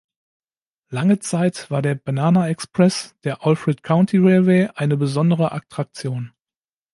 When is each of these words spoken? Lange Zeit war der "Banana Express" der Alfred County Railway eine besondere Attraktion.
Lange 0.89 1.19
Zeit 1.19 1.69
war 1.69 1.83
der 1.83 1.93
"Banana 1.93 2.49
Express" 2.49 3.15
der 3.23 3.45
Alfred 3.45 3.83
County 3.83 4.17
Railway 4.17 4.67
eine 4.73 4.97
besondere 4.97 5.51
Attraktion. 5.51 6.33